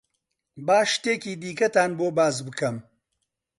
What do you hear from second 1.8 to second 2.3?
بۆ